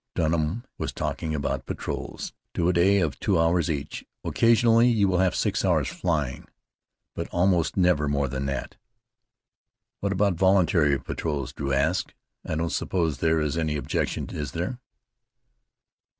[0.15, 2.33] Dunham was talking about patrols.
[2.55, 4.03] "Two a day of two hours each.
[4.23, 6.47] Occasionally you will have six hours' flying,
[7.13, 8.77] but almost never more than that."
[9.99, 12.15] "What about voluntary patrols?" Drew asked.
[12.43, 14.79] "I don't suppose there is any objection, is there?"